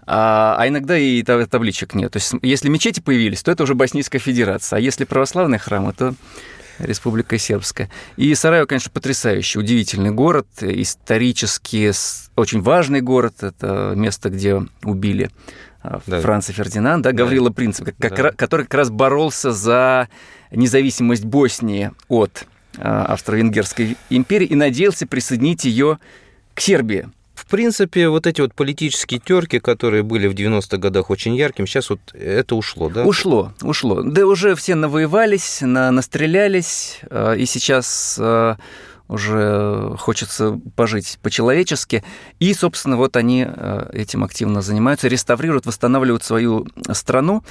А, 0.07 0.57
а 0.59 0.69
иногда 0.69 0.99
и 0.99 1.23
табличек 1.23 1.95
нет. 1.95 2.13
То 2.13 2.19
есть, 2.19 2.33
если 2.43 2.69
мечети 2.69 3.01
появились, 3.01 3.43
то 3.43 3.51
это 3.51 3.63
уже 3.63 3.75
Боснийская 3.75 4.21
Федерация. 4.21 4.79
А 4.79 4.81
если 4.81 5.05
православные 5.05 5.59
храмы, 5.59 5.93
то 5.93 6.15
Республика 6.79 7.39
Сербская. 7.39 7.91
И 8.17 8.35
Сараево, 8.35 8.67
конечно, 8.67 8.91
потрясающий, 8.91 9.59
удивительный 9.59 10.11
город, 10.11 10.47
исторически 10.61 11.93
очень 12.37 12.63
важный 12.63 13.01
город. 13.01 13.43
Это 13.43 13.93
место, 13.95 14.31
где 14.31 14.61
убили 14.83 15.31
а, 15.83 16.01
да. 16.07 16.21
Франца 16.21 16.53
Фердинанда, 16.53 17.13
Гаврила 17.13 17.51
да. 17.51 17.93
Как, 17.99 18.17
да. 18.17 18.33
который 18.33 18.63
как 18.63 18.75
раз 18.75 18.91
боролся 18.91 19.53
за 19.53 20.09
независимость 20.51 21.25
Боснии 21.25 21.93
от 22.09 22.45
а, 22.79 23.07
Австро-Венгерской 23.07 23.97
империи 24.11 24.47
и 24.47 24.55
надеялся 24.55 25.07
присоединить 25.07 25.65
ее 25.65 25.99
к 26.55 26.61
Сербии. 26.61 27.09
В 27.47 27.51
принципе, 27.51 28.09
вот 28.09 28.27
эти 28.27 28.41
вот 28.41 28.55
политические 28.55 29.21
терки, 29.21 29.59
которые 29.59 30.03
были 30.03 30.27
в 30.27 30.35
90-х 30.35 30.79
годах 30.79 31.11
очень 31.11 31.37
ярким, 31.37 31.67
сейчас 31.67 31.91
вот 31.91 32.01
это 32.15 32.55
ушло, 32.55 32.89
да? 32.89 33.05
Ушло, 33.05 33.53
ушло. 33.63 34.03
Да 34.03 34.27
уже 34.27 34.55
все 34.55 34.75
навоевались, 34.75 35.59
на, 35.61 35.91
настрелялись, 35.91 37.01
а, 37.11 37.35
и 37.35 37.45
сейчас 37.45 38.17
а, 38.19 38.57
уже 39.09 39.95
хочется 39.99 40.59
пожить 40.75 41.19
по-человечески. 41.23 42.03
И, 42.39 42.55
собственно, 42.55 42.97
вот 42.97 43.17
они 43.17 43.47
этим 43.93 44.25
активно 44.25 44.63
занимаются, 44.63 45.09
реставрируют, 45.09 45.67
восстанавливают 45.67 46.25
свою 46.25 46.67
страну 46.93 47.45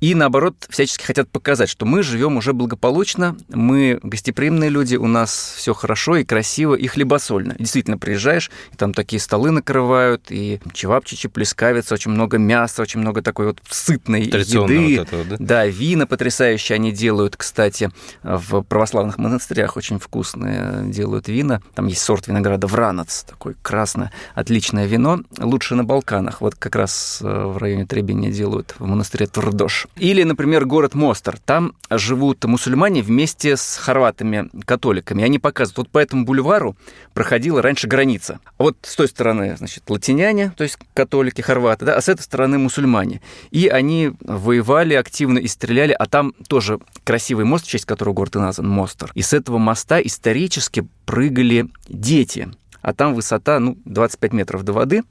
и, 0.00 0.14
наоборот, 0.14 0.66
всячески 0.70 1.04
хотят 1.04 1.28
показать, 1.28 1.68
что 1.68 1.84
мы 1.86 2.02
живем 2.02 2.36
уже 2.36 2.52
благополучно, 2.52 3.36
мы 3.48 3.98
гостеприимные 4.02 4.70
люди, 4.70 4.96
у 4.96 5.06
нас 5.06 5.54
все 5.56 5.74
хорошо 5.74 6.16
и 6.16 6.24
красиво, 6.24 6.74
и 6.74 6.86
хлебосольно. 6.86 7.56
действительно, 7.58 7.98
приезжаешь, 7.98 8.50
и 8.72 8.76
там 8.76 8.94
такие 8.94 9.20
столы 9.20 9.50
накрывают, 9.50 10.26
и 10.30 10.60
чевапчичи, 10.72 11.28
плескавица, 11.28 11.94
очень 11.94 12.12
много 12.12 12.38
мяса, 12.38 12.82
очень 12.82 13.00
много 13.00 13.22
такой 13.22 13.46
вот 13.46 13.60
сытной 13.68 14.22
еды. 14.22 14.98
Вот 14.98 15.08
этого, 15.08 15.24
да? 15.24 15.36
да, 15.38 15.66
вина 15.66 16.06
потрясающие 16.06 16.76
они 16.76 16.92
делают, 16.92 17.36
кстати, 17.36 17.90
в 18.22 18.62
православных 18.62 19.18
монастырях 19.18 19.76
очень 19.76 19.98
вкусные 19.98 20.84
делают 20.86 21.28
вина. 21.28 21.60
Там 21.74 21.86
есть 21.86 22.02
сорт 22.02 22.28
винограда 22.28 22.66
Вранец, 22.66 23.24
такой 23.28 23.56
красное, 23.62 24.12
отличное 24.34 24.86
вино. 24.86 25.20
Лучше 25.38 25.74
на 25.74 25.84
Балканах. 25.84 26.40
Вот 26.40 26.54
как 26.54 26.76
раз 26.76 27.20
э, 27.22 27.26
в 27.26 27.56
районе 27.58 27.86
Требения 27.86 28.30
делают 28.30 28.74
в 28.78 28.86
монастыре 28.86 29.26
Турдош. 29.26 29.87
Или, 29.96 30.22
например, 30.22 30.64
город 30.64 30.94
Мостер. 30.94 31.38
Там 31.44 31.74
живут 31.90 32.44
мусульмане 32.44 33.02
вместе 33.02 33.56
с 33.56 33.76
хорватами-католиками. 33.76 35.24
Они 35.24 35.38
показывают, 35.38 35.78
вот 35.78 35.88
по 35.90 35.98
этому 35.98 36.24
бульвару 36.24 36.76
проходила 37.14 37.62
раньше 37.62 37.88
граница. 37.88 38.38
Вот 38.58 38.76
с 38.82 38.94
той 38.94 39.08
стороны, 39.08 39.56
значит, 39.56 39.88
латиняне, 39.88 40.52
то 40.56 40.64
есть 40.64 40.78
католики, 40.94 41.40
хорваты, 41.40 41.84
да, 41.84 41.96
а 41.96 42.00
с 42.00 42.08
этой 42.08 42.22
стороны 42.22 42.58
мусульмане. 42.58 43.20
И 43.50 43.66
они 43.68 44.12
воевали 44.20 44.94
активно 44.94 45.38
и 45.38 45.48
стреляли, 45.48 45.92
а 45.92 46.06
там 46.06 46.32
тоже 46.48 46.78
красивый 47.04 47.44
мост, 47.44 47.66
в 47.66 47.68
честь 47.68 47.84
которого 47.84 48.14
город 48.14 48.36
и 48.36 48.38
назван 48.38 48.68
Мостер. 48.68 49.10
И 49.14 49.22
с 49.22 49.32
этого 49.32 49.58
моста 49.58 50.00
исторически 50.00 50.86
прыгали 51.06 51.68
дети. 51.88 52.48
А 52.82 52.94
там 52.94 53.14
высота, 53.14 53.58
ну, 53.58 53.76
25 53.84 54.32
метров 54.32 54.62
до 54.62 54.72
воды 54.72 55.02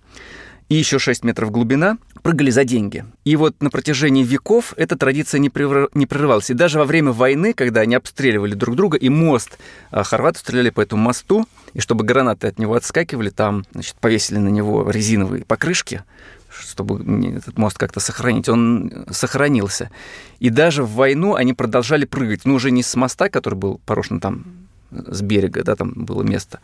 и 0.70 0.76
еще 0.76 1.00
6 1.00 1.24
метров 1.24 1.52
глубина, 1.52 1.98
прыгали 2.22 2.50
за 2.50 2.66
деньги. 2.66 3.06
И 3.24 3.36
вот 3.36 3.62
на 3.62 3.70
протяжении 3.70 4.24
веков 4.24 4.74
эта 4.76 4.98
традиция 4.98 5.40
не, 5.40 5.50
прерывалась. 5.50 6.50
И 6.50 6.54
даже 6.54 6.80
во 6.80 6.86
время 6.86 7.12
войны, 7.12 7.54
когда 7.54 7.82
они 7.82 7.96
обстреливали 7.96 8.54
друг 8.54 8.76
друга, 8.76 8.98
и 8.98 9.10
мост, 9.10 9.58
а, 9.92 10.04
хорваты 10.04 10.40
стреляли 10.40 10.70
по 10.70 10.82
этому 10.82 11.04
мосту, 11.04 11.48
и 11.74 11.80
чтобы 11.80 12.04
гранаты 12.04 12.48
от 12.48 12.60
него 12.60 12.76
отскакивали, 12.76 13.30
там 13.30 13.66
значит, 13.72 13.96
повесили 13.96 14.40
на 14.40 14.50
него 14.50 14.90
резиновые 14.90 15.46
покрышки, 15.46 16.04
чтобы 16.50 17.02
этот 17.36 17.58
мост 17.58 17.78
как-то 17.78 18.00
сохранить. 18.00 18.50
Он 18.50 19.06
сохранился. 19.10 19.90
И 20.40 20.50
даже 20.50 20.84
в 20.84 20.92
войну 20.94 21.36
они 21.36 21.54
продолжали 21.54 22.06
прыгать. 22.06 22.46
Ну, 22.46 22.56
уже 22.56 22.72
не 22.72 22.84
с 22.84 22.96
моста, 22.96 23.30
который 23.30 23.56
был 23.56 23.80
порушен 23.86 24.20
там 24.20 24.44
с 24.92 25.22
берега, 25.22 25.64
да, 25.64 25.76
там 25.76 25.92
было 25.96 26.24
место. 26.24 26.60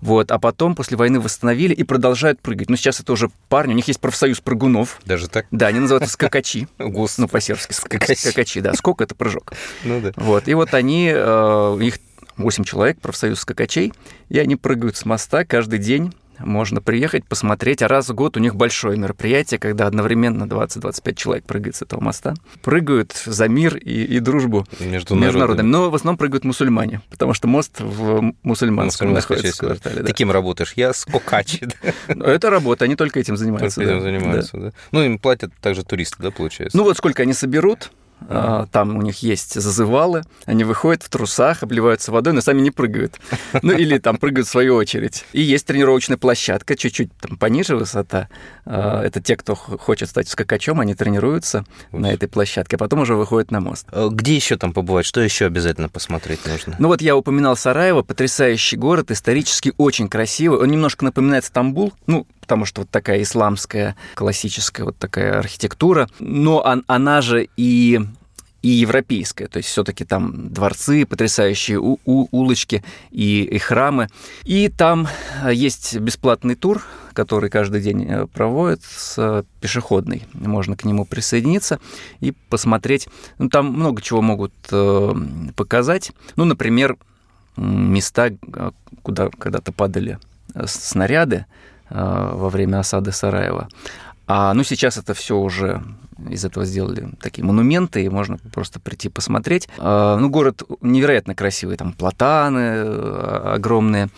Вот, 0.00 0.30
а 0.30 0.38
потом 0.38 0.74
после 0.74 0.96
войны 0.96 1.20
восстановили 1.20 1.74
и 1.74 1.84
продолжают 1.84 2.40
прыгать. 2.40 2.68
Ну, 2.68 2.76
сейчас 2.76 3.00
это 3.00 3.12
уже 3.12 3.30
парни, 3.48 3.72
у 3.72 3.76
них 3.76 3.88
есть 3.88 4.00
профсоюз 4.00 4.40
прыгунов. 4.40 5.00
Даже 5.04 5.28
так? 5.28 5.46
Да, 5.50 5.68
они 5.68 5.80
называются 5.80 6.12
скакачи. 6.12 6.68
Ну, 7.18 7.26
по-сербски. 7.26 7.72
Скакачи, 7.72 8.60
да. 8.60 8.74
Скок– 8.74 9.00
это 9.02 9.14
прыжок. 9.14 9.52
Ну, 9.84 10.00
да. 10.00 10.12
Вот, 10.16 10.46
и 10.46 10.54
вот 10.54 10.74
они, 10.74 11.10
э, 11.12 11.78
их 11.80 11.98
8 12.36 12.64
человек, 12.64 13.00
профсоюз 13.00 13.40
скакачей, 13.40 13.92
и 14.28 14.38
они 14.38 14.56
прыгают 14.56 14.96
с 14.96 15.04
моста 15.04 15.44
каждый 15.44 15.78
день 15.78 16.12
можно 16.38 16.80
приехать, 16.80 17.24
посмотреть. 17.24 17.82
А 17.82 17.88
раз 17.88 18.08
в 18.08 18.14
год 18.14 18.36
у 18.36 18.40
них 18.40 18.54
большое 18.54 18.98
мероприятие, 18.98 19.58
когда 19.58 19.86
одновременно 19.86 20.44
20-25 20.44 21.14
человек 21.14 21.44
прыгают 21.44 21.76
с 21.76 21.82
этого 21.82 22.00
моста. 22.00 22.34
Прыгают 22.62 23.12
за 23.24 23.48
мир 23.48 23.76
и, 23.76 24.04
и 24.04 24.20
дружбу 24.20 24.66
между, 24.80 25.14
между 25.14 25.38
народами. 25.38 25.66
Но 25.66 25.90
в 25.90 25.94
основном 25.94 26.18
прыгают 26.18 26.44
мусульмане, 26.44 27.02
потому 27.10 27.34
что 27.34 27.48
мост 27.48 27.80
в 27.80 28.32
мусульманском 28.42 29.12
находится 29.12 29.66
квартале. 29.66 30.02
Да. 30.02 30.06
Таким 30.06 30.30
работаешь? 30.30 30.72
Я 30.76 30.92
скокач. 30.92 31.60
Ну, 32.08 32.24
это 32.24 32.50
работа, 32.50 32.84
они 32.84 32.96
только 32.96 33.20
этим 33.20 33.36
занимаются. 33.36 33.80
Только 33.80 33.92
этим 33.92 34.02
занимаются, 34.02 34.56
да. 34.56 34.72
Ну, 34.92 35.02
им 35.02 35.18
платят 35.18 35.52
также 35.60 35.84
туристы, 35.84 36.22
да, 36.22 36.30
получается? 36.30 36.76
Ну, 36.76 36.84
вот 36.84 36.96
сколько 36.96 37.22
они 37.22 37.32
соберут, 37.32 37.90
там 38.28 38.96
у 38.96 39.02
них 39.02 39.22
есть 39.22 39.54
зазывалы, 39.54 40.22
они 40.44 40.64
выходят 40.64 41.02
в 41.02 41.08
трусах, 41.08 41.62
обливаются 41.62 42.12
водой, 42.12 42.32
но 42.32 42.40
сами 42.40 42.60
не 42.60 42.70
прыгают. 42.70 43.20
Ну 43.62 43.72
или 43.72 43.98
там 43.98 44.16
прыгают 44.18 44.46
в 44.46 44.50
свою 44.50 44.74
очередь. 44.74 45.24
И 45.32 45.40
есть 45.40 45.66
тренировочная 45.66 46.16
площадка, 46.16 46.76
чуть-чуть 46.76 47.12
там 47.18 47.36
пониже 47.36 47.76
высота. 47.76 48.28
А, 48.64 49.02
это 49.02 49.20
те, 49.20 49.36
кто 49.36 49.54
хочет 49.54 50.08
стать 50.08 50.28
скакачом, 50.28 50.80
они 50.80 50.94
тренируются 50.94 51.64
на 51.92 52.12
этой 52.12 52.28
площадке, 52.28 52.76
а 52.76 52.78
потом 52.78 53.00
уже 53.00 53.14
выходят 53.14 53.50
на 53.50 53.60
мост. 53.60 53.86
А 53.92 54.08
где 54.08 54.34
еще 54.34 54.56
там 54.56 54.72
побывать? 54.72 55.06
Что 55.06 55.20
еще 55.20 55.46
обязательно 55.46 55.88
посмотреть 55.88 56.46
нужно? 56.46 56.76
Ну 56.78 56.88
вот 56.88 57.00
я 57.00 57.16
упоминал 57.16 57.56
Сараево, 57.56 58.02
потрясающий 58.02 58.76
город, 58.76 59.10
исторически 59.10 59.72
очень 59.76 60.08
красивый. 60.08 60.58
Он 60.60 60.68
немножко 60.68 61.04
напоминает 61.04 61.44
Стамбул, 61.44 61.92
ну, 62.06 62.26
потому 62.48 62.64
что 62.64 62.80
вот 62.80 62.90
такая 62.90 63.20
исламская, 63.20 63.94
классическая 64.14 64.84
вот 64.84 64.96
такая 64.96 65.38
архитектура, 65.38 66.08
но 66.18 66.60
он, 66.60 66.82
она 66.86 67.20
же 67.20 67.46
и 67.58 68.00
и 68.62 68.68
европейская, 68.70 69.46
то 69.46 69.58
есть 69.58 69.68
все-таки 69.68 70.04
там 70.04 70.48
дворцы, 70.52 71.06
потрясающие 71.06 71.78
у- 71.78 72.00
у- 72.04 72.26
улочки 72.32 72.82
и, 73.12 73.42
и 73.44 73.58
храмы. 73.58 74.08
И 74.42 74.68
там 74.68 75.06
есть 75.48 75.96
бесплатный 75.98 76.56
тур, 76.56 76.82
который 77.12 77.50
каждый 77.50 77.80
день 77.80 78.04
э, 78.10 78.26
проводят, 78.26 78.82
с 78.82 79.44
пешеходный. 79.60 80.24
Можно 80.32 80.76
к 80.76 80.84
нему 80.84 81.04
присоединиться 81.04 81.78
и 82.18 82.32
посмотреть. 82.48 83.08
Ну, 83.38 83.48
там 83.48 83.66
много 83.66 84.02
чего 84.02 84.22
могут 84.22 84.52
э, 84.72 85.14
показать. 85.54 86.10
Ну, 86.34 86.44
например, 86.44 86.96
места, 87.56 88.30
э, 88.30 88.70
куда 89.02 89.28
когда-то 89.38 89.70
падали 89.70 90.18
э, 90.54 90.64
снаряды, 90.66 91.36
Э, 91.36 91.77
во 91.90 92.48
время 92.48 92.80
осады 92.80 93.12
Сараева. 93.12 93.68
А 94.26 94.52
ну 94.52 94.62
сейчас 94.62 94.98
это 94.98 95.14
все 95.14 95.38
уже 95.38 95.82
из 96.28 96.44
этого 96.44 96.66
сделали 96.66 97.08
такие 97.20 97.44
монументы, 97.44 98.04
и 98.04 98.08
можно 98.08 98.38
просто 98.52 98.80
прийти 98.80 99.08
посмотреть. 99.08 99.68
А, 99.78 100.16
ну, 100.16 100.28
город 100.28 100.62
невероятно 100.80 101.34
красивый, 101.34 101.76
там 101.76 101.92
платаны 101.92 102.58
э, 102.58 103.52
огромные. 103.54 104.08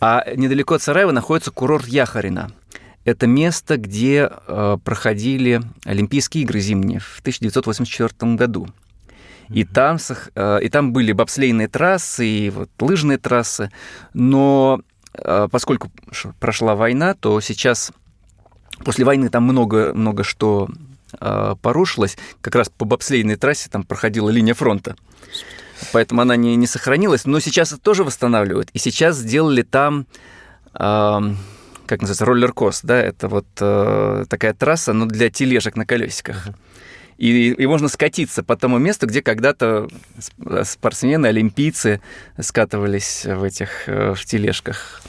А 0.00 0.24
недалеко 0.34 0.74
от 0.74 0.82
Сараева 0.82 1.12
находится 1.12 1.50
курорт 1.50 1.86
Яхарина. 1.86 2.50
Это 3.04 3.26
место, 3.26 3.76
где 3.76 4.30
э, 4.30 4.78
проходили 4.82 5.62
Олимпийские 5.84 6.44
игры 6.44 6.60
зимние 6.60 7.00
в 7.00 7.20
1984 7.20 8.34
году. 8.34 8.68
И 9.50 9.64
там, 9.64 9.98
и 10.62 10.68
там 10.70 10.94
были 10.94 11.12
бобслейные 11.12 11.68
трассы, 11.68 12.26
и 12.26 12.50
вот 12.50 12.70
лыжные 12.80 13.18
трассы, 13.18 13.70
но 14.14 14.80
поскольку 15.50 15.90
прошла 16.40 16.74
война, 16.74 17.14
то 17.14 17.40
сейчас 17.40 17.92
после 18.84 19.04
войны 19.04 19.28
там 19.28 19.44
много, 19.44 19.92
много 19.94 20.24
что 20.24 20.68
а, 21.20 21.56
порушилось. 21.56 22.16
Как 22.40 22.54
раз 22.54 22.68
по 22.68 22.84
бобслейной 22.84 23.36
трассе 23.36 23.70
там 23.70 23.84
проходила 23.84 24.30
линия 24.30 24.54
фронта. 24.54 24.96
Поэтому 25.92 26.22
она 26.22 26.36
не, 26.36 26.56
не 26.56 26.66
сохранилась. 26.66 27.24
Но 27.24 27.40
сейчас 27.40 27.72
это 27.72 27.80
тоже 27.80 28.04
восстанавливают. 28.04 28.70
И 28.72 28.78
сейчас 28.78 29.16
сделали 29.16 29.62
там 29.62 30.06
как 31.86 32.00
называется, 32.00 32.24
роллер-кост, 32.24 32.84
да, 32.84 33.00
это 33.00 33.28
вот 33.28 33.46
э, 33.60 34.24
такая 34.28 34.54
трасса, 34.54 34.92
но 34.92 35.06
для 35.06 35.30
тележек 35.30 35.76
на 35.76 35.86
колесиках. 35.86 36.48
И, 37.18 37.50
и 37.50 37.66
можно 37.66 37.88
скатиться 37.88 38.42
по 38.42 38.56
тому 38.56 38.78
месту, 38.78 39.06
где 39.06 39.22
когда-то 39.22 39.88
спортсмены, 40.64 41.26
олимпийцы 41.26 42.00
скатывались 42.40 43.24
в 43.24 43.42
этих 43.42 43.88
э, 43.88 44.14
в 44.14 44.24
тележках. 44.24 45.02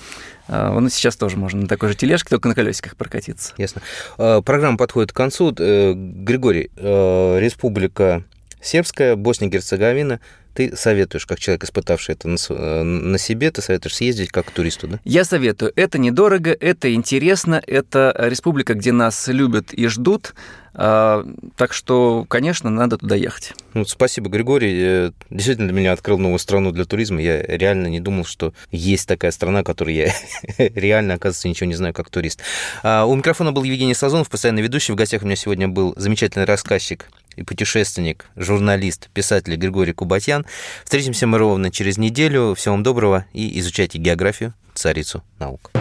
А, 0.48 0.80
ну, 0.80 0.90
сейчас 0.90 1.16
тоже 1.16 1.38
можно 1.38 1.62
на 1.62 1.68
такой 1.68 1.90
же 1.90 1.96
тележке, 1.96 2.30
только 2.30 2.48
на 2.48 2.56
колесиках 2.56 2.96
прокатиться. 2.96 3.54
Ясно. 3.58 3.82
А, 4.18 4.42
программа 4.42 4.78
подходит 4.78 5.12
к 5.12 5.16
концу. 5.16 5.54
Э, 5.58 5.94
Григорий, 5.96 6.70
э, 6.76 7.40
Республика 7.40 8.24
Сербская, 8.62 9.16
Босния 9.16 9.48
и 9.48 9.52
Герцеговина, 9.52 10.20
ты 10.56 10.76
советуешь, 10.76 11.26
как 11.26 11.40
человек, 11.40 11.66
испытавший 11.66 12.16
это 12.16 12.30
на, 12.30 12.38
э, 12.50 12.84
на 12.84 13.18
себе, 13.18 13.52
ты 13.52 13.62
советуешь 13.62 13.96
съездить 13.96 14.32
как 14.32 14.50
туристу, 14.52 14.88
да? 14.88 15.00
Я 15.04 15.26
советую. 15.26 15.74
Это 15.76 15.98
недорого, 15.98 16.52
это 16.52 16.94
интересно, 16.94 17.62
это 17.68 18.16
республика, 18.18 18.74
где 18.74 18.94
нас 18.94 19.28
любят 19.28 19.74
и 19.74 19.88
ждут. 19.88 20.34
А, 20.78 21.26
так 21.56 21.72
что, 21.72 22.26
конечно, 22.28 22.70
надо 22.70 22.98
туда 22.98 23.16
ехать. 23.16 23.54
Ну, 23.74 23.86
спасибо, 23.86 24.30
Григорий. 24.30 24.76
Э, 24.78 25.12
действительно, 25.30 25.68
для 25.68 25.78
меня 25.78 25.94
открыл 25.94 26.18
новую 26.18 26.40
страну 26.40 26.72
для 26.72 26.86
туризма. 26.86 27.22
Я 27.22 27.42
реально 27.44 27.88
не 27.88 28.02
думал, 28.02 28.26
что 28.26 28.54
есть 28.72 29.08
такая 29.08 29.32
страна, 29.32 29.64
которой 29.64 29.96
я 29.96 30.14
реально, 30.58 31.14
оказывается, 31.16 31.48
ничего 31.48 31.68
не 31.68 31.76
знаю, 31.76 31.94
как 31.94 32.10
турист. 32.10 32.42
А, 32.84 33.06
у 33.06 33.16
микрофона 33.16 33.54
был 33.54 33.64
Евгений 33.64 33.94
Сазонов, 33.94 34.30
постоянный 34.30 34.62
ведущий. 34.62 34.92
В 34.92 34.96
гостях 34.96 35.22
у 35.22 35.26
меня 35.26 35.38
сегодня 35.38 35.68
был 35.70 35.94
замечательный 35.98 36.46
рассказчик 36.46 37.08
и 37.36 37.44
путешественник, 37.44 38.26
журналист, 38.36 39.10
писатель 39.14 39.56
Григорий 39.56 39.94
Кубатьян. 39.94 40.45
Встретимся 40.84 41.28
мы 41.28 41.38
ровно 41.38 41.72
через 41.72 41.98
неделю. 41.98 42.56
Всего 42.56 42.76
вам 42.76 42.84
доброго 42.84 43.26
и 43.34 43.60
изучайте 43.60 43.98
географию, 43.98 44.54
царицу 44.74 45.24
наук. 45.40 45.72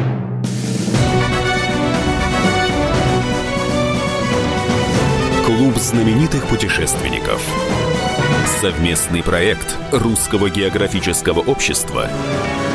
Клуб 5.46 5.76
знаменитых 5.76 6.46
путешественников. 6.46 7.42
Совместный 8.60 9.22
проект 9.22 9.76
Русского 9.92 10.48
географического 10.48 11.40
общества 11.40 12.10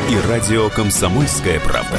и 0.08 0.28
радио 0.28 0.68
«Комсомольская 0.70 1.60
правда». 1.60 1.98